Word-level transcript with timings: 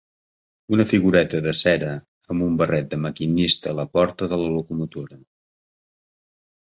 Una 0.77 0.85
figureta 0.91 1.41
de 1.47 1.51
cera 1.59 1.91
amb 2.35 2.45
un 2.47 2.55
barret 2.61 2.89
de 2.95 3.01
maquinista 3.03 3.71
a 3.75 3.77
la 3.81 3.87
porta 3.99 4.31
de 4.33 4.41
la 4.45 4.49
locomotora. 4.57 5.21